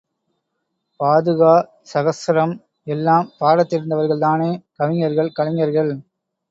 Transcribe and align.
பாதுகா 0.99 1.51
சஹஸ்ரம் 1.93 2.55
எல்லாம் 2.87 3.31
பாடத் 3.39 3.71
தெரிந்தவர்கள்தானே, 3.73 4.51
கவிஞர்கள், 4.79 5.33
கலைஞர்கள்? 5.33 5.93